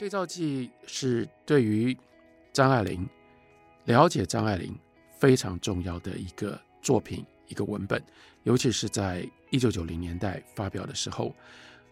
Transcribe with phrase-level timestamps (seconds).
[0.00, 1.94] 对照记是对于
[2.54, 3.06] 张爱玲
[3.84, 4.74] 了解张爱玲
[5.18, 8.02] 非常重要的一个作品，一个文本，
[8.44, 11.36] 尤其是在一九九零年代发表的时候，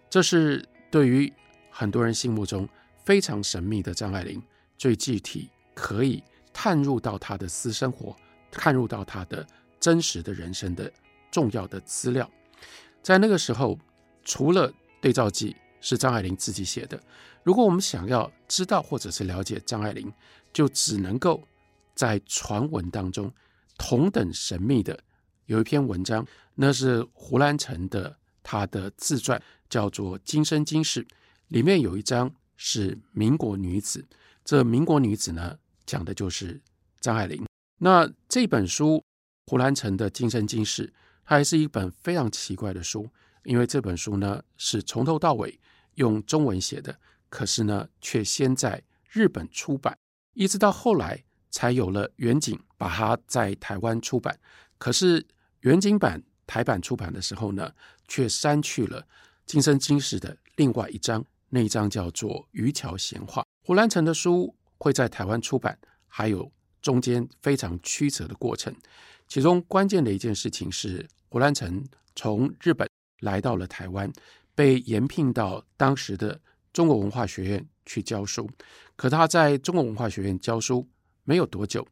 [0.08, 1.30] 这是对于
[1.68, 2.66] 很多人心目中
[3.04, 4.42] 非常神秘的张爱玲
[4.78, 8.16] 最具体可以探入到她的私生活，
[8.50, 9.46] 探入到她的
[9.78, 10.90] 真实的人生的
[11.30, 12.26] 重要的资料。
[13.02, 13.78] 在那个时候，
[14.24, 17.00] 除了对照记是张爱玲自己写的，
[17.42, 20.12] 如果我们想要知道或者是了解张爱玲，
[20.52, 21.42] 就只能够
[21.94, 23.32] 在传闻当中
[23.76, 24.98] 同等神秘的
[25.46, 31.04] 有一篇文章，那是胡兰成的他的自传，叫做《今生今世》，
[31.48, 34.04] 里面有一章是民国女子，
[34.44, 36.60] 这民国女子呢讲的就是
[37.00, 37.46] 张爱玲。
[37.78, 39.02] 那这本书
[39.46, 40.86] 胡兰成的《今生今世》，
[41.24, 43.08] 它还是一本非常奇怪的书，
[43.44, 45.58] 因为这本书呢是从头到尾
[45.98, 46.98] 用中文写的。
[47.28, 49.96] 可是呢，却先在日本出版，
[50.32, 54.38] 一直到后来才有了远景把它在台湾出版。
[54.78, 55.26] 可是
[55.60, 57.70] 远景版台版出版的时候呢，
[58.06, 59.02] 却删去了
[59.44, 63.42] 《今生今世》的另外一章，那一章叫做《渔樵闲话》。
[63.66, 68.74] 胡兰成的书会在台湾出版，还有中间非常曲折的过程。
[69.26, 72.88] 其中关键的一件事情是，胡兰成从日本
[73.20, 74.10] 来到了台湾，
[74.58, 76.40] 被延聘到当时的。
[76.70, 78.48] 中国文化学院去教书，
[78.94, 80.86] 可他在中国文化学院教书
[81.24, 81.84] 没有多久，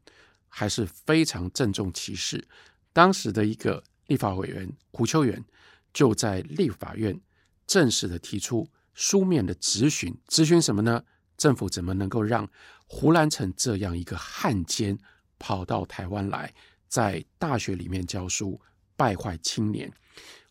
[0.47, 2.47] 还是非常郑重其事。
[2.93, 5.43] 当时的一个立法委员胡秋原
[5.91, 7.19] 就在立法院
[7.65, 11.03] 正式的提出书面的质询，质询什么呢？
[11.35, 12.47] 政府怎么能够让
[12.85, 14.97] 胡兰成这样一个汉奸
[15.39, 16.53] 跑到台湾来，
[16.87, 18.61] 在大学里面教书，
[18.95, 19.91] 败坏青年？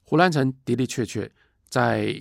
[0.02, 1.30] 胡兰成的的确确
[1.68, 2.14] 在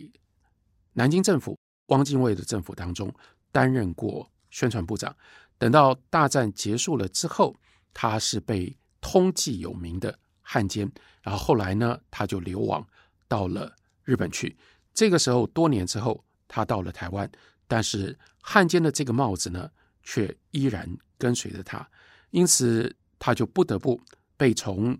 [0.93, 1.57] 南京政府。
[1.89, 3.13] 汪精卫的政府当中
[3.51, 5.15] 担任过宣传部长，
[5.55, 7.55] 等到大战结束了之后，
[7.93, 10.91] 他是被通缉有名的汉奸，
[11.21, 12.83] 然后后来呢，他就流亡
[13.27, 13.71] 到了
[14.03, 14.57] 日本去。
[14.95, 17.31] 这个时候多年之后，他到了台湾，
[17.67, 19.69] 但是汉奸的这个帽子呢，
[20.01, 20.89] 却依然
[21.19, 21.87] 跟随着他，
[22.31, 24.01] 因此他就不得不
[24.37, 24.97] 被从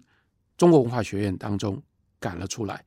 [0.56, 1.82] 中国文化学院当中
[2.20, 2.86] 赶了出来。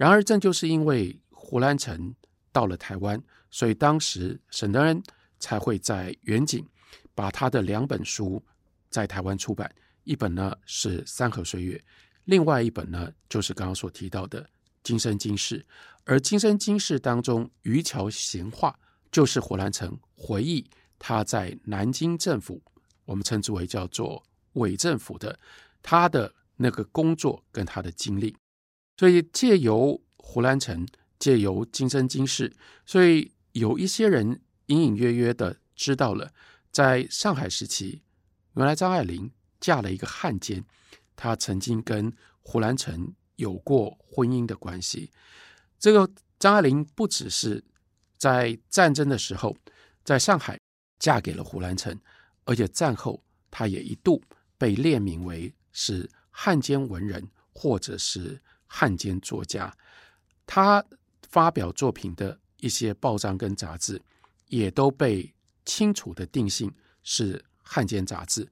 [0.00, 2.14] 然而，正就是因为胡兰成
[2.52, 3.22] 到了台湾。
[3.50, 5.02] 所以当时沈德恩
[5.38, 6.66] 才会在远景
[7.14, 8.42] 把他的两本书
[8.88, 9.70] 在台湾出版，
[10.04, 11.76] 一本呢是《三河岁月》，
[12.24, 14.42] 另外一本呢就是刚刚所提到的
[14.82, 15.58] 《今生今世》。
[16.04, 18.70] 而《今生今世》当中《渔樵闲话》
[19.12, 20.66] 就是胡兰成回忆
[20.98, 22.62] 他在南京政府，
[23.04, 24.24] 我们称之为叫做
[24.54, 25.38] 伪政府的
[25.82, 28.34] 他的那个工作跟他的经历。
[29.00, 30.86] 所以借由胡兰成，
[31.18, 32.50] 借由《今生今世》，
[32.84, 33.32] 所以。
[33.52, 36.32] 有一些人隐隐约约的知道了，
[36.70, 38.00] 在上海时期，
[38.54, 39.28] 原来张爱玲
[39.58, 40.64] 嫁了一个汉奸，
[41.16, 42.12] 她曾经跟
[42.42, 45.10] 胡兰成有过婚姻的关系。
[45.80, 47.64] 这个张爱玲不只是
[48.16, 49.56] 在战争的时候
[50.04, 50.56] 在上海
[51.00, 51.98] 嫁给了胡兰成，
[52.44, 54.22] 而且战后她也一度
[54.56, 59.76] 被列名为是汉奸文人或者是汉奸作家。
[60.46, 60.84] 他
[61.28, 62.38] 发表作品的。
[62.62, 63.98] 一些报章跟杂志
[64.48, 66.70] 也都被清楚的定性
[67.02, 68.46] 是汉奸杂志，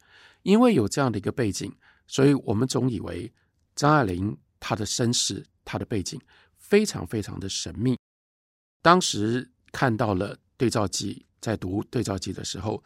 [0.44, 1.70] 因为有这样的一个背景，
[2.06, 3.30] 所以我们总以为
[3.76, 6.18] 张爱玲她的身世、她的背景
[6.56, 7.98] 非常非常的神秘。
[8.80, 12.82] 当时看到了对照记，在读对照记的时候，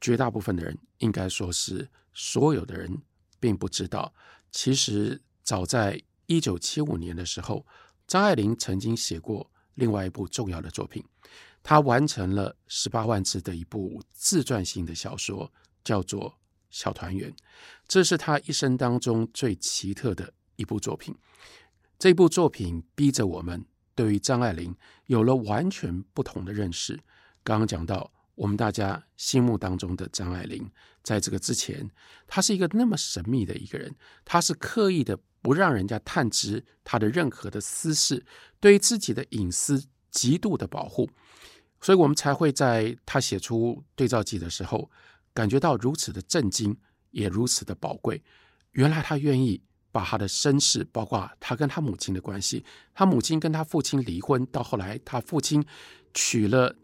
[0.00, 3.02] 绝大部分的人应该说是所有的人
[3.40, 4.14] 并不知道，
[4.52, 7.66] 其实早在一九七五年的时候，
[8.06, 9.50] 张爱玲曾经写过。
[9.76, 11.04] 另外一部重要的作品，
[11.62, 15.52] 她完成了十八万字的一部自传性的小说，
[15.84, 16.30] 叫做
[16.70, 17.30] 《小团圆》。
[17.86, 21.14] 这是她一生当中最奇特的一部作品。
[21.98, 24.74] 这部作品逼着我们对于张爱玲
[25.08, 26.98] 有了完全不同的认识。
[27.44, 30.66] 刚刚讲到，我们大家心目当中的张爱玲，
[31.02, 31.90] 在这个之前，
[32.26, 33.94] 她是一个那么神秘的一个人，
[34.24, 35.18] 她是刻意的。
[35.46, 38.26] 不让人家探知他的任何的私事，
[38.58, 41.08] 对于自己的隐私极度的保护，
[41.80, 44.90] 所以我们才会在他写出对照记的时候，
[45.32, 46.76] 感觉到如此的震惊，
[47.12, 48.20] 也如此的宝贵。
[48.72, 49.62] 原来他愿意
[49.92, 55.64] 把他的身世，包括他跟他母亲的关系，他母亲跟他父亲离婚，到后来他父亲
[56.12, 56.74] 娶了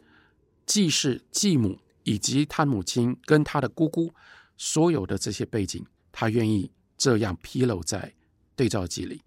[0.66, 4.14] 继室、继母，以及他母亲跟他的姑姑，
[4.56, 8.14] 所有的这些背景，他愿意这样披露在。
[8.54, 9.22] 对照记里，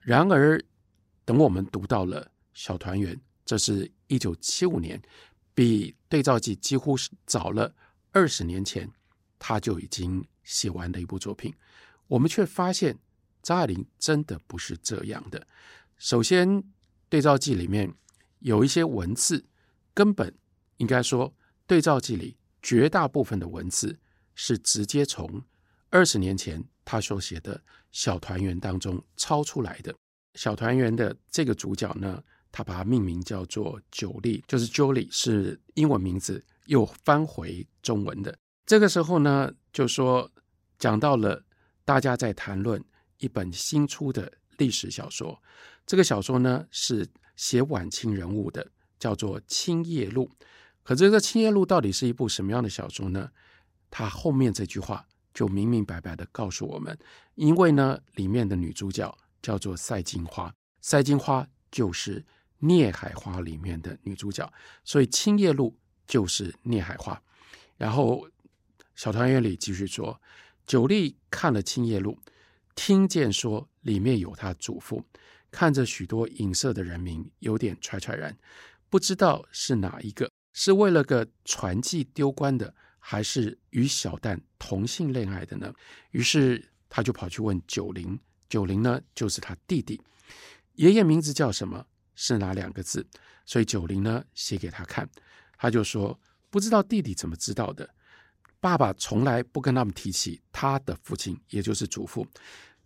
[0.00, 0.62] 然而，
[1.24, 3.14] 等我们读到了《小团圆》，
[3.44, 5.00] 这是一九七五年
[5.54, 7.74] 比对照记几乎是早了
[8.12, 8.90] 二十年前，
[9.38, 11.54] 他就已经写完的一部作品。
[12.06, 12.98] 我们却发现
[13.42, 15.46] 张爱玲真的不是这样的。
[15.98, 16.62] 首先，
[17.08, 17.92] 对照记里面
[18.38, 19.44] 有一些文字，
[19.92, 20.34] 根本
[20.78, 21.34] 应该说，
[21.66, 23.98] 对照记里绝大部分的文字
[24.34, 25.42] 是直接从
[25.90, 27.62] 二十年前他所写的
[27.92, 29.94] 小团圆当中抄出来的。
[30.36, 38.34] 小团圆的这个主角呢，他把它命名叫做九莉，就是 Julie 是英文名字，又翻回中文的。
[38.64, 40.30] 这个时候呢，就说
[40.78, 41.44] 讲到了
[41.84, 42.82] 大家在谈论
[43.18, 45.38] 一本新出的历史小说，
[45.84, 47.06] 这个小说呢是
[47.36, 48.66] 写晚清人物的，
[48.98, 50.30] 叫做《青叶录》。
[50.82, 53.30] 可这个《青叶录》到底是一部什么样的小说呢？
[53.90, 55.06] 他后面这句话
[55.38, 56.98] 就明明白白的告诉我们，
[57.36, 62.20] 因为呢，里面的女主角叫做赛金花，赛金花就是
[62.58, 64.52] 《聂海花》里面的女主角，
[64.82, 67.22] 所以《青叶录》就是聂海花。
[67.76, 68.28] 然后
[68.96, 70.20] 小团圆里继续说，
[70.66, 72.18] 九莉看了《青叶录》，
[72.74, 75.04] 听见说里面有他祖父，
[75.52, 78.36] 看着许多影射的人名，有点揣揣然，
[78.90, 82.74] 不知道是哪一个，是为了个传记丢官的，
[83.10, 85.72] 还是与小旦同性恋爱的呢？
[86.10, 88.20] 于是他就跑去问九龄。
[88.50, 89.98] 九龄呢，就是他弟弟。
[90.74, 91.86] 爷爷名字叫什么？
[92.14, 93.08] 是哪两个字？
[93.46, 95.08] 所以九龄呢，写给他看，
[95.56, 96.20] 他就说
[96.50, 97.88] 不知道弟弟怎么知道的。
[98.60, 102.26] 爸爸从来不跟他们提起他的父亲，也就是祖父。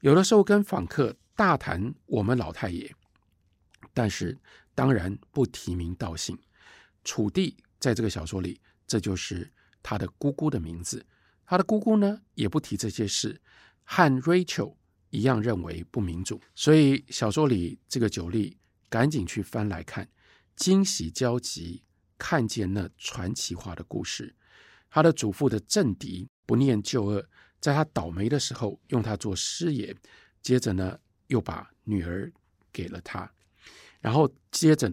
[0.02, 2.94] 有的时候跟访客大谈我们老太爷，
[3.92, 4.38] 但是
[4.72, 6.38] 当然不提名道姓。
[7.02, 11.04] 楚地在这个小说里，这就是他的姑姑的名字。
[11.44, 13.40] 他的姑姑呢，也不提这些事，
[13.84, 14.76] 和 Rachel。
[15.14, 18.56] 一样认为不民主，所以小说里这个九莉
[18.88, 20.08] 赶紧去翻来看，
[20.56, 21.84] 惊喜交集，
[22.16, 24.34] 看见那传奇化的故事。
[24.88, 27.28] 他的祖父的政敌不念旧恶，
[27.60, 29.94] 在他倒霉的时候用他做师爷，
[30.40, 32.32] 接着呢又把女儿
[32.72, 33.30] 给了他，
[34.00, 34.90] 然后接着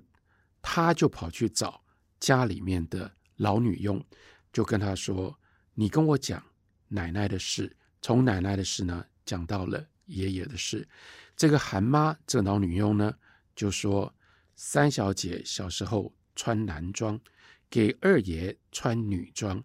[0.62, 1.82] 他就跑去找
[2.20, 4.06] 家里面的老女佣，
[4.52, 5.40] 就跟他说
[5.76, 6.44] ：“你跟我讲
[6.88, 9.86] 奶奶的事。”从奶奶的事呢讲到了。
[10.10, 10.90] 爷爷的事，
[11.36, 13.14] 这个韩妈这老女佣呢，
[13.56, 14.12] 就说
[14.56, 17.22] 三小姐小时候穿男装，
[17.70, 19.64] 给二爷穿女装，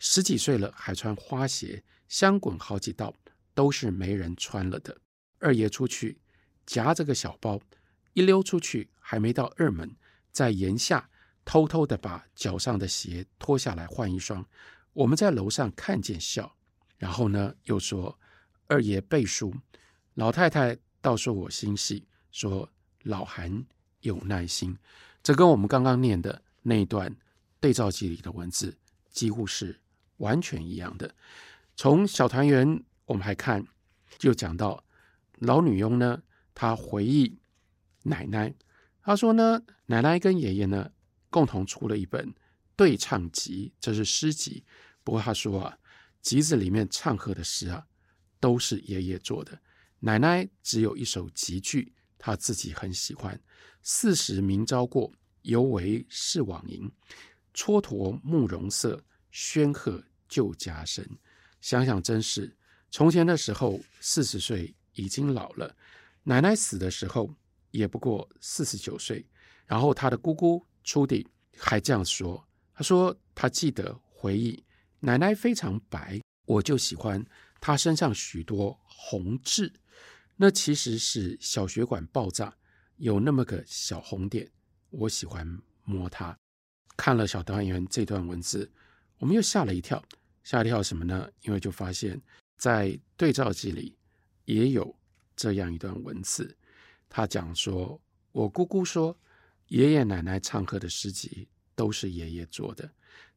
[0.00, 3.14] 十几岁了还穿花鞋，香滚好几道，
[3.54, 5.00] 都是没人穿了的。
[5.38, 6.18] 二爷出去
[6.66, 7.60] 夹着个小包，
[8.14, 9.94] 一溜出去还没到二门，
[10.32, 11.08] 在檐下
[11.44, 14.44] 偷偷的把脚上的鞋脱下来换一双。
[14.92, 16.54] 我们在楼上看见笑，
[16.96, 18.18] 然后呢又说
[18.66, 19.54] 二爷背书。
[20.14, 22.70] 老太太倒说我心细，说
[23.02, 23.64] 老韩
[24.00, 24.76] 有耐心。
[25.22, 27.14] 这跟我们刚刚念的那一段
[27.58, 28.76] 对照记里的文字
[29.10, 29.80] 几乎是
[30.18, 31.12] 完全一样的。
[31.76, 33.66] 从小团圆，我们还看，
[34.18, 34.84] 就讲到
[35.38, 36.22] 老女佣呢，
[36.54, 37.36] 她回忆
[38.04, 38.54] 奶奶，
[39.02, 40.92] 她说呢，奶奶跟爷爷呢
[41.34, 42.32] 共同出了一本
[42.76, 44.62] 对唱集，这是诗集。
[45.02, 45.76] 不过她说啊，
[46.22, 47.84] 集子里面唱和的诗啊，
[48.38, 49.60] 都是爷爷做的。
[49.98, 53.42] 奶奶只有一首集句，她自己很喜欢。
[53.82, 56.88] 四时明朝过，犹为是往迎。
[57.52, 61.04] 蹉跎慕容色，喧赫旧家声。
[61.60, 62.56] 想想真是，
[62.92, 65.74] 从前的时候，四十岁已经老了。
[66.22, 67.34] 奶奶死的时候
[67.72, 69.26] 也不过四十九岁。
[69.66, 71.26] 然后她的姑姑初地
[71.58, 74.64] 还这样说：“她说她记得回忆，
[75.00, 77.24] 奶奶非常白，我就喜欢
[77.60, 79.72] 她身上许多红痣。”
[80.36, 82.52] 那其实是小血管爆炸，
[82.96, 84.50] 有那么个小红点，
[84.90, 85.46] 我喜欢
[85.84, 86.36] 摸它。
[86.96, 88.70] 看了小团圆这段文字，
[89.18, 90.02] 我们又吓了一跳，
[90.42, 91.30] 吓一跳什么呢？
[91.42, 92.20] 因为就发现，
[92.56, 93.96] 在对照记里
[94.44, 94.96] 也有
[95.36, 96.56] 这样一段文字，
[97.08, 98.00] 他讲说，
[98.32, 99.16] 我姑姑说，
[99.68, 102.90] 爷爷奶奶唱和的诗集都是爷爷做的，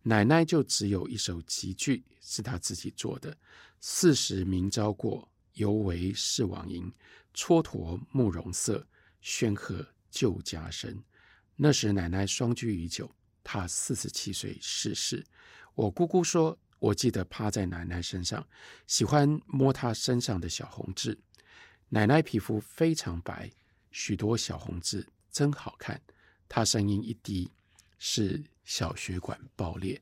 [0.04, 3.38] 奶奶就只有一首集句是他自己做的。
[3.80, 5.28] 四时明朝过。
[5.58, 6.94] 犹为是往迎，
[7.34, 8.88] 蹉跎慕容色，
[9.22, 11.04] 宣和旧家声。
[11.56, 13.10] 那时奶奶双居已久，
[13.44, 15.26] 她四十七岁逝世。
[15.74, 18.48] 我姑姑说，我记得趴在奶奶身上，
[18.86, 21.18] 喜欢摸她身上的小红痣。
[21.90, 23.52] 奶奶皮肤非常白，
[23.90, 26.00] 许多小红痣，真好看。
[26.48, 27.50] 他声音一低，
[27.98, 30.02] 是小血管爆裂。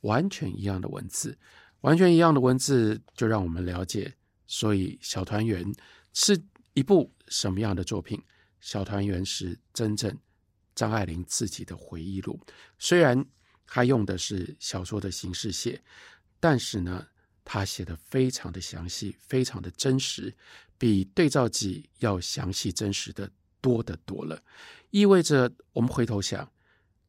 [0.00, 1.38] 完全一样的文字，
[1.80, 4.14] 完全一样的文字，就让我们了解。
[4.46, 5.64] 所以，小团圆
[6.12, 6.38] 是
[6.74, 8.22] 一部什么样的作品？
[8.60, 10.14] 小团圆是真正
[10.74, 12.38] 张爱玲自己的回忆录。
[12.78, 13.24] 虽然
[13.66, 15.82] 她用的是小说的形式写，
[16.38, 17.06] 但是呢，
[17.42, 20.36] 她写的非常的详细，非常的真实，
[20.76, 23.30] 比对照记要详细真实的
[23.64, 24.38] 多得多了。
[24.90, 26.46] 意味着我们回头想，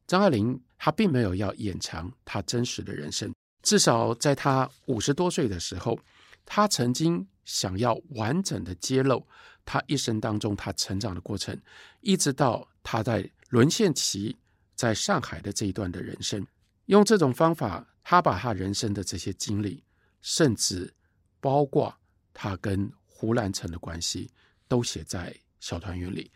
[0.06, 3.30] 张爱玲她并没有要掩藏她真实的人生，
[3.62, 6.00] 至少在她五十多岁的时候，
[6.46, 9.26] 她曾经想要完整的揭露
[9.66, 11.60] 她一生当中她成长的过程，
[12.00, 14.34] 一直到她在沦陷期
[14.74, 16.46] 在上海的这一段的人生。
[16.86, 19.84] 用这种方法，她把她人生的这些经历，
[20.22, 20.94] 甚至
[21.40, 21.94] 包括
[22.32, 24.30] 她跟胡兰成的关系，
[24.66, 25.30] 都写在
[25.66, 26.30] 《小团圆》里。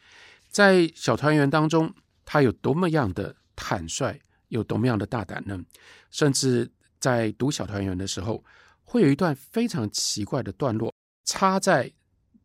[0.49, 1.95] 在《小团圆》当中，
[2.25, 5.65] 他有多么样的坦率，有多么样的大胆呢？
[6.11, 6.69] 甚至
[6.99, 8.45] 在读《小团圆》的时候，
[8.83, 10.93] 会有一段非常奇怪的段落，
[11.25, 11.93] 插在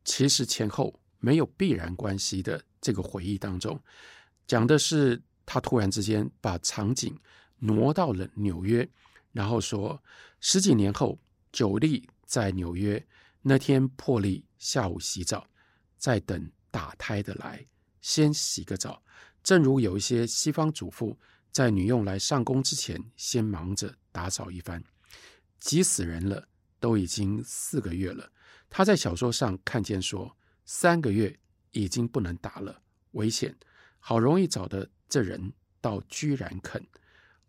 [0.04, 3.80] 其实前后没有必然关系的这个回忆当中，
[4.46, 7.18] 讲的是他突然之间把场景
[7.58, 8.88] 挪到了纽约，
[9.32, 10.00] 然后说
[10.39, 11.18] 十几年后，
[11.51, 13.04] 久利在纽约
[13.42, 15.48] 那天，破例下午洗澡，
[15.98, 17.65] 在等打胎的来，
[18.01, 19.01] 先洗个澡，
[19.41, 21.17] 正如有一些西方主妇
[21.50, 24.84] 在女佣来上工之前，先忙着打扫一番。
[25.58, 26.50] 急死人了，
[26.82, 28.29] 都已经四个月了。
[28.70, 31.39] 他在小说上看见说，三个月
[31.72, 33.55] 已经不能打了，危险。
[34.00, 36.86] 好容易找的这人，倒居然肯。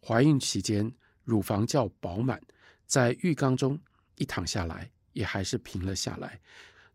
[0.01, 2.41] 怀孕期间，乳房较饱满，
[2.87, 3.77] 在浴缸中
[4.15, 6.41] 一躺下来，也还是平了下来，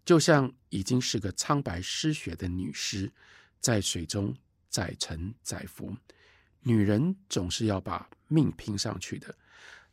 [0.04, 3.12] 就像已经是个苍白失血的女尸，
[3.60, 4.36] 在水中
[4.70, 5.96] 载沉载浮。
[6.62, 9.36] 女人总是要把命拼上去的。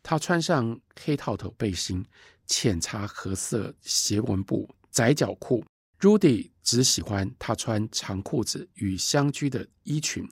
[0.02, 2.04] 她穿上黑套头背心、
[2.46, 5.64] 浅茶褐色斜纹布窄脚裤。
[6.00, 10.28] Rudy 只喜欢她穿长裤子与香居的衣裙。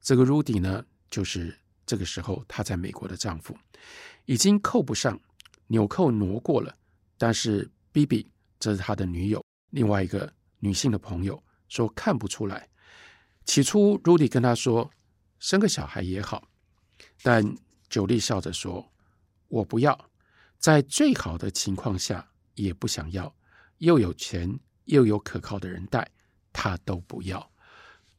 [0.00, 3.56] 这个 Rudy 呢，就是这个时候她在美国的丈夫，
[4.26, 5.20] 已经扣不上，
[5.66, 6.76] 纽扣挪过了。
[7.16, 8.26] 但是 Bibi
[8.58, 12.68] 这是他的女友，另外一个女性的朋友说看不出来。
[13.44, 14.90] 起初 Rudy 跟他说
[15.38, 16.48] 生个小孩也好，
[17.22, 17.54] 但
[17.88, 18.92] 久利笑着说。
[19.50, 20.10] 我不要，
[20.58, 23.34] 在最好的情况下也不想要，
[23.78, 26.06] 又有钱又有可靠的人带，
[26.52, 27.50] 他都不要。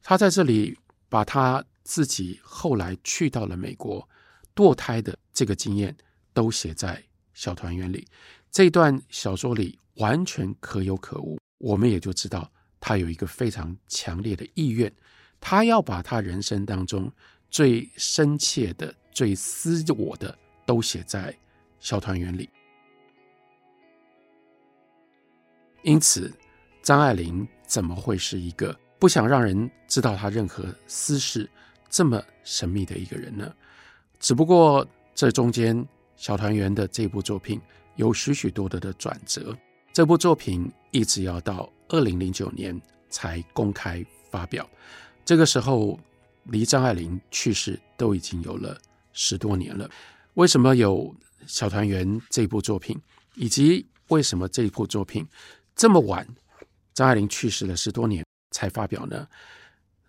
[0.02, 0.76] 他在这里
[1.08, 4.08] 把他自己后来去到了美国
[4.56, 5.96] 堕胎的这个经验
[6.32, 6.96] 都写在
[7.32, 8.08] 《小团圆》里。
[8.50, 14.92] 这段小说里完全可有可无，我们也就知道他有一个非常强烈的意愿，
[15.40, 17.10] 他要把他人生当中
[17.48, 20.36] 最深切的、最私我的。
[20.66, 21.36] 都写在
[21.80, 22.48] 小团圆里，
[25.82, 26.32] 因此
[26.80, 31.50] 张爱玲怎么会是一个不想让人知道她任何私事
[31.88, 33.52] 这么神秘的一个人呢？
[34.20, 37.60] 只不过这中间小团圆的这部作品
[37.96, 39.58] 有许许多多的转折，
[40.00, 42.80] 这部作品一直要到二零零九年
[43.10, 44.66] 才公开发表，
[45.26, 46.00] 这个时候
[46.44, 48.80] 离张爱玲去世都已经有了
[49.12, 49.86] 十多年了。
[50.36, 51.04] 为什么有
[51.46, 52.98] 《小团圆》这部作品，
[53.34, 55.28] 以及为什么这部作品
[55.76, 56.26] 这么晚，
[56.94, 59.28] 张爱玲去世了十多年才发表呢？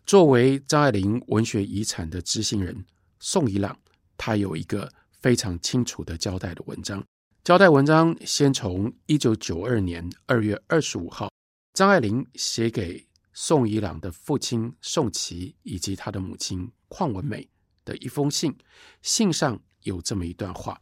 [0.05, 2.85] 作为张爱玲文学遗产的执行人，
[3.19, 3.77] 宋怡朗
[4.15, 7.03] 他有一个非常清楚的交代的文章。
[7.43, 11.31] 交代文章先从一九九二年二月二十五号，
[11.73, 17.49] 张爱玲写给宋怡朗的父亲宋琦以及他的母亲邝文美
[17.83, 18.55] 的一封信，
[19.01, 19.59] 信上。
[19.81, 20.79] 有这么一段话，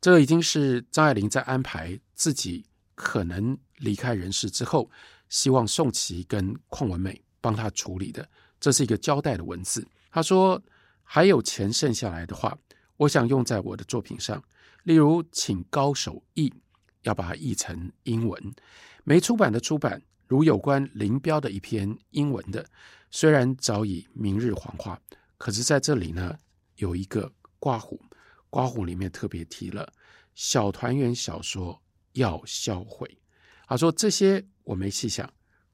[0.00, 2.66] 这已经是张爱玲在安排自己
[2.96, 4.90] 可能离开人世之后，
[5.28, 8.28] 希望宋琦跟邝文美帮他处理的。
[8.58, 9.86] 这是一个交代的文字。
[10.10, 10.60] 他说
[11.04, 12.58] ：“还有钱剩下来的话，
[12.96, 14.42] 我想用在我的作品上，
[14.86, 16.54] 例如请高手译，
[17.02, 18.54] 要把它译成英文。
[19.02, 22.64] 没出版的出版，如有关林彪的一篇英文的，
[23.10, 24.96] 虽然早已明日黄花，
[25.38, 26.38] 可是在这里呢，
[26.76, 28.00] 有一个刮胡。”
[28.48, 29.92] 刮胡里面特别提了
[30.36, 33.18] 小团圆小说要销毁，
[33.66, 35.28] 他说这些我没细想，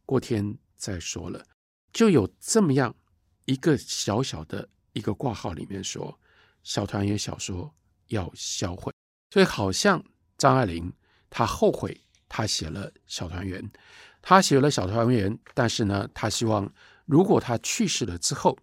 [0.06, 1.44] 过天再说了。
[1.92, 2.96] 就有这么样
[3.44, 6.18] 一个小小的一个挂号里面说
[6.62, 7.72] 小团圆小说
[8.06, 8.90] 要销毁，
[9.32, 10.04] 所以好像
[10.36, 10.92] 张爱玲
[11.30, 11.98] 她后悔
[12.28, 13.72] 她写了小团圆，
[14.20, 16.70] 她写了小团圆，但是呢，她希望
[17.06, 18.58] 如果她去世了之后，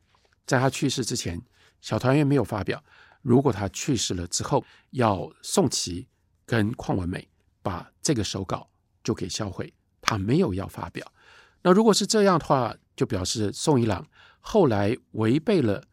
[0.45, 1.41] 在她去世之前，
[1.81, 2.83] 小团圆没有发表。
[3.23, 6.07] 如果他去世了之后，要宋琦
[6.45, 7.27] 跟邝文美
[7.63, 8.69] 把这个手稿
[9.03, 11.11] 就给销毁，他没有要发表。
[11.63, 14.07] 那如果是这样的话，就表示宋一郎
[14.39, 15.83] 后来违背了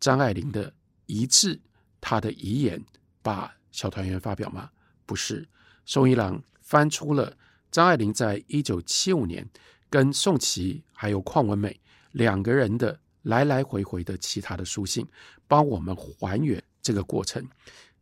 [0.00, 0.74] 张爱玲的
[1.06, 1.60] 遗志，
[2.00, 2.84] 他的遗言，
[3.22, 4.70] 把《小团圆》发表吗？
[5.04, 5.48] 不是，
[5.84, 7.36] 宋一郎翻出了
[7.72, 9.44] 张爱玲在一九七五年
[9.90, 11.80] 跟宋琦还有邝文美
[12.12, 15.04] 两个人的来来回回的其他的书信，
[15.48, 17.44] 帮我们还原这个过程。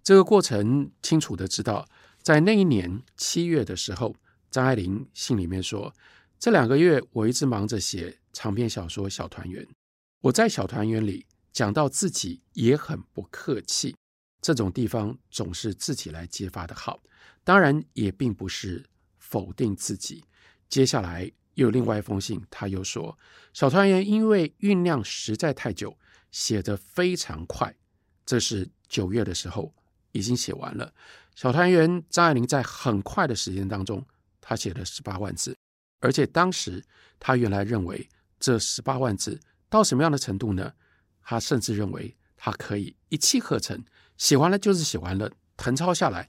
[0.02, 1.88] 这个过程清楚的知道，
[2.20, 4.14] 在那一年七月的时候，
[4.50, 5.94] 张爱玲信里面说。
[6.38, 9.64] 这两个月，我一直忙着写长篇小说《小团圆》。
[10.22, 13.94] 我在《小团圆》里讲到自己也很不客气，
[14.42, 17.02] 这种地方总是自己来揭发的好。
[17.42, 18.84] 当然，也并不是
[19.18, 20.22] 否定自己。
[20.68, 23.12] 接下来又有另外一封信，他又说，
[23.52, 25.96] 《小团圆》因为酝酿实在太久，
[26.30, 27.74] 写得非常快。
[28.26, 29.74] 这是九月的时候
[30.12, 30.86] 已经写完了，
[31.34, 34.04] 《小团圆》张爱玲在很快的时间当中，
[34.40, 35.56] 他写了十八万字。
[36.00, 36.84] 而且当时
[37.20, 38.08] 他原来认为
[38.40, 40.72] 这十八万字到什么样的程度呢？
[41.22, 43.84] 他甚至认为他可以一气呵成，
[44.16, 46.28] 写完了就是写完了，誊抄下来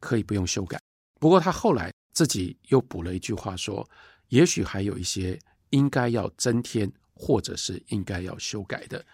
[0.00, 0.80] 可以不用修改。
[1.20, 3.88] 不过他后来自己又补了一句话说，
[4.28, 5.38] 也许还有一些
[5.70, 9.04] 应该要增添或者是应该要修改的。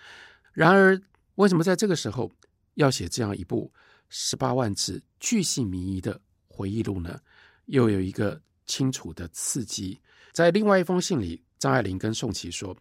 [0.52, 1.00] 然而，
[1.36, 2.30] 为什么在这个时候
[2.74, 3.72] 要写这样一部
[4.08, 7.20] 十八万字巨细靡遗的回忆录呢？
[7.66, 8.40] 又有一个。
[8.66, 10.00] 清楚的刺激，
[10.32, 12.74] 在另外一封信里，张爱玲跟宋琦说，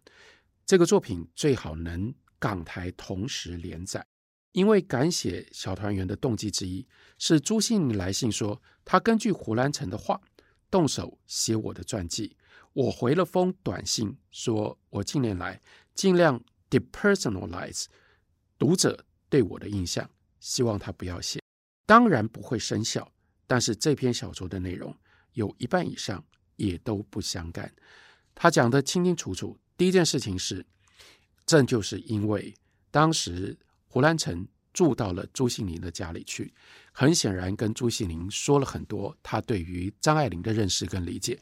[0.65, 4.01] 这个作品最好能港台同时连载，
[4.53, 10.19] 因为敢写《小团圆》的动机之一是朱信来信说，他根据胡兰成的话
[10.71, 12.35] 动手写我的传记。
[12.73, 15.61] 我回了封短信，说我近年来
[15.93, 17.85] 尽量 depersonalize
[18.57, 21.39] 读者对我的印象，希望他不要写，
[21.85, 23.11] 当然不会生效，
[23.45, 24.95] 但是这篇小说的内容。
[25.33, 26.23] 有一半以上
[26.55, 27.73] 也都不相干，
[28.35, 29.57] 他讲得清清楚楚。
[29.75, 30.63] 第一件事情是，
[31.45, 32.53] 正就是因为
[32.91, 33.57] 当时
[33.93, 36.51] 胡兰成住到了朱西甯的家里去，
[36.91, 41.39] 很显然跟朱西甯说了很多他对于张爱玲的认识跟理解，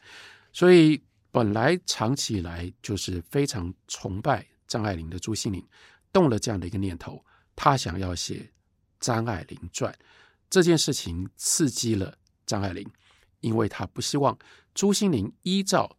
[0.51, 5.63] 所以本来长期以来就是非常崇拜张爱玲的朱西甯，
[6.11, 7.23] 动了这样的一个念头，
[7.55, 8.51] 他想要写
[8.99, 9.97] 张爱玲传，
[10.49, 12.85] 这件事情刺激了张爱玲。
[13.39, 14.37] 因为他不希望
[14.75, 15.97] 朱西甯依照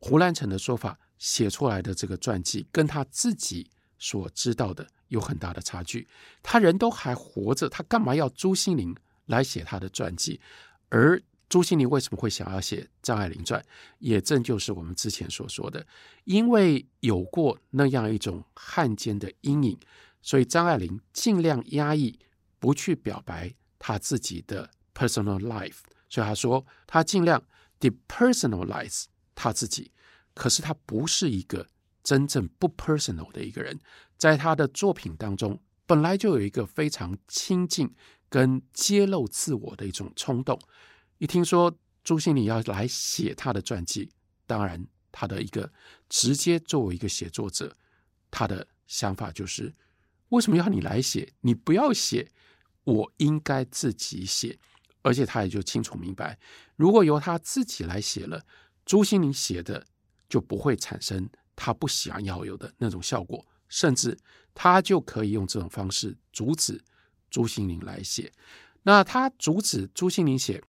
[0.00, 6.06] 胡兰成的说法写出来的这个传记，跟他自己所知道的有很大的差距。
[6.42, 8.94] 他人都还活着，他干嘛要朱心凌
[9.26, 10.40] 来写他的传记？
[10.88, 13.64] 而朱心凌为什么会想要写张爱玲传？
[13.98, 15.86] 也正就是我们之前所说的，
[16.24, 19.78] 因为有过那样一种汉奸的阴影，
[20.20, 22.18] 所以张爱玲尽量压抑，
[22.58, 25.78] 不去表白他自己的 personal life。
[26.10, 27.42] 所以他说，他尽量
[27.80, 29.90] depersonalize 他自己，
[30.34, 31.66] 可是他不是一个
[32.08, 33.78] 真正不 personal 的一个人。
[34.16, 37.94] 在他的作品当中，本来就有一个非常亲近
[38.30, 40.58] 跟揭露自我的一种冲动。
[41.18, 44.10] 一听说朱西甯要来写他的传记，
[44.46, 45.70] 当然他的一个
[46.08, 47.76] 直接作为一个写作者，
[48.30, 49.74] 他的想法就是：
[50.30, 51.34] 为什么要你来写？
[51.42, 52.32] 你不要写，
[52.84, 54.58] 我应该自己写。
[55.02, 56.38] 而且他也就清楚明白，
[56.74, 58.46] 如果由他自己来写了，
[58.86, 59.86] 朱心凌写的
[60.26, 61.28] 就不会产生
[61.60, 64.16] 他不想要有的那种效果，甚至
[64.54, 66.80] 他就可以用这种方式阻止
[67.28, 68.32] 朱心凌来写。
[68.82, 70.62] 那他阻止朱心凌写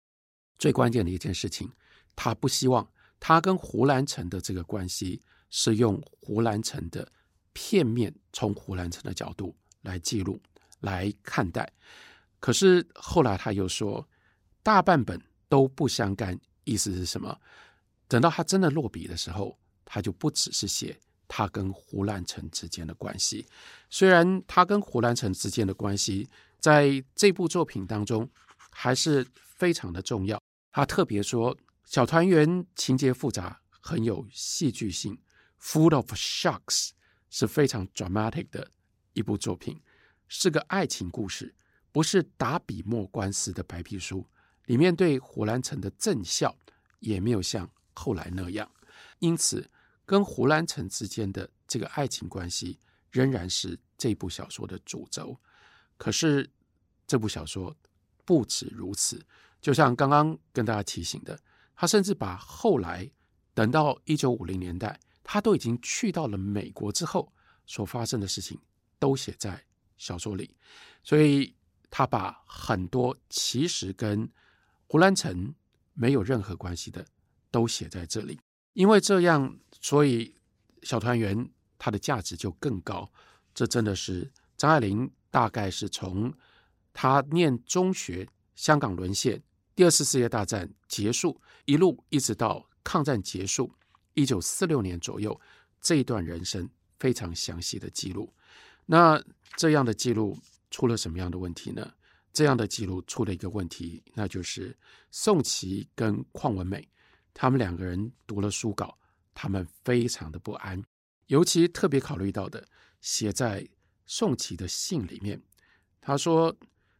[0.58, 1.70] 最关键的一件事情，
[2.16, 5.20] 他不希望他跟胡兰成的这个关系
[5.50, 7.06] 是用胡兰成的
[7.52, 10.40] 片面，从胡兰成的角度来记录、
[10.80, 11.70] 来看待。
[12.40, 14.08] 可是后来他又说。
[14.60, 17.40] 大半本都不相干，意思是什么？
[18.06, 19.58] 等到他真的落笔的时候，
[19.90, 20.94] 他就不只是写
[21.26, 23.46] 他跟胡兰成之间的关系。
[23.88, 26.28] 虽然他跟胡兰成之间的关系
[26.60, 28.28] 在这部作品当中
[28.70, 30.38] 还是非常的重要。
[30.70, 32.46] 他特别说，《小团圆》
[32.76, 35.18] 情节复杂，很有戏剧性
[35.60, 36.90] ，full of shocks，
[37.30, 38.70] 是非常 dramatic 的
[39.14, 39.80] 一部作品，
[40.28, 41.54] 是个爱情故事，
[41.90, 44.24] 不是打笔墨官司的白皮书。
[44.66, 46.54] 里面对胡兰成的正孝
[47.00, 48.70] 也没有像后来那样，
[49.18, 49.68] 因此
[50.08, 55.38] 跟胡兰成之间的这个爱情关系仍然是这部小说的主轴。
[55.98, 56.50] 可是
[57.06, 57.76] 这部小说
[58.24, 59.22] 不止如此，
[59.60, 61.38] 就像刚刚跟大家提醒的，
[61.76, 63.10] 他甚至把后来
[63.52, 67.30] 等到一九五零年代，他都已经去到了美国之后
[67.66, 68.58] 所发生的事情
[68.98, 69.62] 都写在
[69.98, 70.56] 小说里，
[71.02, 71.54] 所以
[71.90, 74.26] 他把很多其实跟
[74.86, 75.54] 胡兰成
[75.92, 77.04] 没有任何关系的，
[77.50, 78.40] 都写在这里。
[78.78, 80.32] 因为这样，所以
[80.84, 83.10] 小团圆它的价值就更高。
[83.52, 86.32] 这真的是张爱玲大概是从
[86.92, 89.42] 她念中学，香港沦陷，
[89.74, 93.74] 第二次世界大战结束，一路一直到抗战结束，
[94.14, 95.40] 一九四六年左右
[95.80, 98.32] 这一段人生非常详细的记录。
[98.86, 99.20] 那
[99.56, 100.38] 这样的记录
[100.70, 101.94] 出了什么样的问题呢？
[102.32, 104.78] 这样的记录出了一个问题，那就是
[105.10, 106.88] 宋琦跟邝文美
[107.32, 108.98] 他们两个人读了书稿，
[109.34, 110.82] 他们非常的不安，
[111.26, 112.66] 尤其特别考虑到的，
[113.00, 113.68] 写在
[114.06, 115.42] 宋琦的信里面，
[116.00, 116.56] 他说：“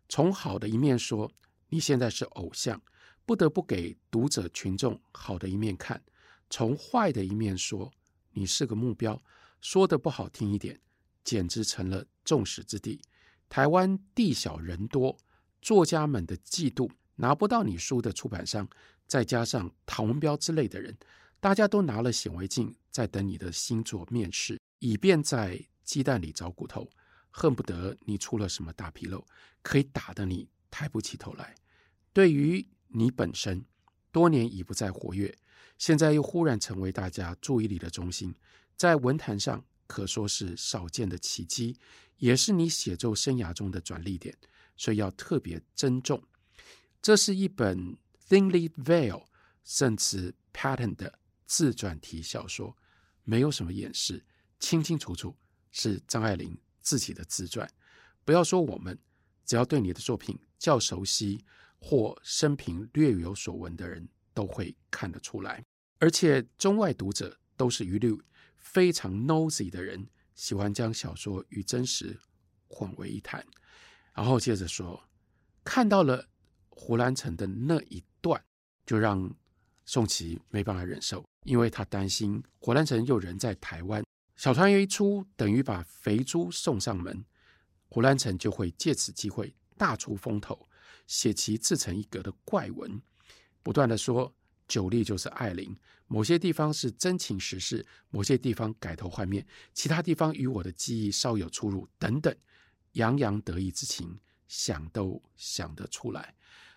[0.08, 1.32] 从好的一面说，
[1.68, 2.80] 你现在是偶像，
[3.24, 5.98] 不得不给读者群众好的一面看；
[6.50, 7.92] 从坏的一面说，
[8.32, 9.22] 你是个目标，
[9.60, 10.80] 说得不好听一点，
[11.24, 13.00] 简直成了众矢之的。
[13.48, 15.16] 台湾地小人多。”
[15.60, 18.68] 作家们的嫉妒，拿不到你书的出版商，
[19.08, 20.96] 再加上唐文标之类的人，
[21.40, 26.88] 大家都拿了显微镜在等你的新作面试，以便在鸡蛋里找骨头，
[27.30, 29.26] 恨不得你出了什么大纰漏，
[29.62, 31.56] 可以打得你抬不起头来。
[32.12, 33.64] 对于你本身，
[34.12, 35.36] 多年已不再活跃，
[35.78, 38.34] 现在又忽然成为大家注意力的中心，
[38.76, 41.78] 在文坛上可说是少见的奇迹，
[42.18, 44.36] 也是你写作生涯中的转捩点。
[44.80, 46.22] 所以要特别珍重。
[47.02, 47.96] 这是一本
[48.28, 49.26] thinly veiled
[49.64, 52.76] 甚至 Pattern 的自传体小说，
[53.24, 54.24] 没有什么掩饰，
[54.58, 55.36] 清清楚楚
[55.70, 57.68] 是张爱玲自己的自传。
[58.24, 58.98] 不要说我们，
[59.44, 61.44] 只要对你的作品较熟悉
[61.78, 65.64] 或生平略有所闻的人都会看得出来。
[65.98, 68.16] 而且中外读者都是一律
[68.56, 72.18] 非常 nosy 的人，喜欢将小说与真实
[72.68, 73.44] 混为一谈。
[74.14, 75.08] 然后接着说，
[75.64, 76.28] 看到了
[76.68, 78.04] 胡兰成的那一，
[78.88, 79.31] 就让
[79.85, 84.03] 宋琦没办法忍受，因为他担心胡兰成又人在台湾，
[84.35, 87.22] 小团圆一出，等于把肥猪送上门，
[87.90, 90.66] 胡兰成就会借此机会大出风头，
[91.07, 92.98] 写其自成一格的怪文，
[93.62, 94.35] 不断的说
[94.66, 102.35] 九莉就是爱玲，某些地方是真情实事，某些地方改头换面，其他地方与我的记忆稍有出入，等等。
[102.92, 106.35] 洋洋得意之情，想都想得出来。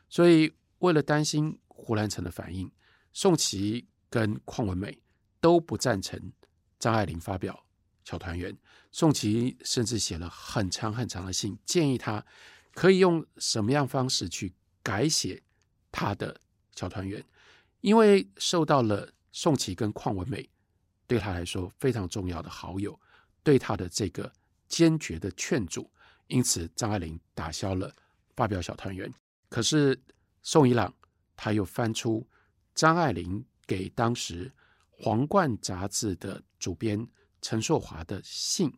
[0.10, 2.72] 所以，为了担心胡兰成的反应，
[3.12, 4.98] 宋琦跟邝文美
[5.40, 6.32] 都不赞成
[6.78, 7.54] 张爱玲发表
[8.10, 8.54] 《小团圆》。
[8.92, 12.24] 宋琦甚至写了很长很长的信，建议他
[12.74, 15.42] 可以用什么样方式去改写
[15.92, 16.34] 他的
[16.80, 17.20] 《小团圆》，
[17.80, 20.48] 因为受到了宋琦跟邝文美
[21.08, 22.98] 对他来说非常重要的好友
[23.44, 24.32] 对他的这个
[24.68, 25.90] 坚决的劝阻。
[26.28, 27.94] 因此，张爱玲打消了
[28.36, 29.12] 发表小团圆。
[29.50, 30.02] 可是，
[30.44, 30.94] 宋一朗
[31.44, 32.24] 他又翻出
[32.76, 34.46] 张爱玲给当时
[34.92, 37.08] 《皇冠》杂志的主编
[37.42, 38.72] 陈硕华的信。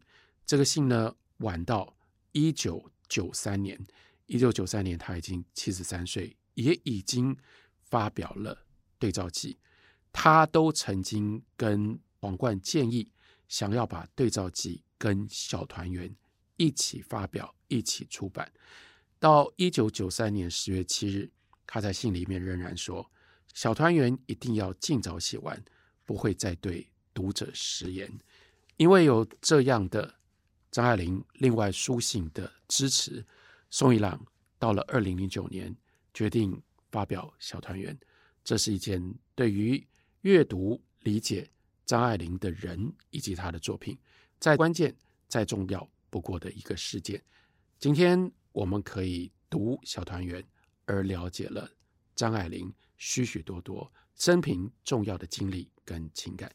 [0.46, 1.94] 这个信呢，晚到
[2.32, 3.78] 一九九三年。
[4.28, 7.38] 一九九三年，他已经七十三岁，也已经
[7.82, 8.58] 发表了
[8.98, 9.58] 对照记。
[10.14, 13.12] 他都曾经跟《皇冠》建议，
[13.50, 16.16] 想要把对照记跟小团圆。
[16.56, 18.50] 一起发表，一起出版。
[19.20, 21.30] 到一九九三年十月七日，
[21.66, 23.10] 他在信里面仍然说
[23.54, 25.64] ：“小团圆一定要尽早写完，
[26.06, 28.12] 不会再对读者食言。”
[28.78, 30.14] 因为有这样的
[30.72, 33.26] 张爱玲另外书信的支持，
[33.70, 34.26] 宋一朗
[34.58, 35.76] 到了二零零九年
[36.14, 37.98] 决定发表小团圆。
[38.44, 39.02] 这是一件
[39.36, 39.86] 对于
[40.22, 41.50] 阅读理解
[41.86, 43.98] 张爱玲的人以及他的作品，
[44.40, 44.96] 再关键
[45.28, 45.90] 再重要。
[46.10, 47.20] 不过的一个事件。
[47.80, 50.40] 今天我们可以读《小团圆》，
[50.86, 51.70] 而了解了
[52.16, 56.52] 张爱玲许许多多生平重要的经历跟情感。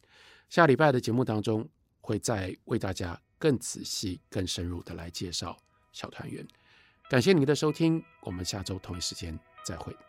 [0.48, 1.68] 下礼拜的节目当中，
[2.00, 5.52] 会再为大家更仔细、更深入的来介绍
[5.92, 6.44] 《小团圆》。
[7.10, 10.07] 感谢您的收听，我们下周同一时间再会。